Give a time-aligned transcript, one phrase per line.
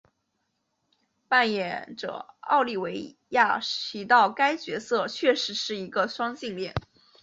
[1.27, 6.73] 扮演者奥利维亚提到该角色确实是一个双性恋。